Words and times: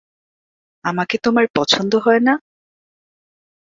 আমাকে 0.85 1.15
তোমার 1.17 1.45
পছন্দ 1.55 1.91
হয় 2.05 2.21
না? 2.21 2.33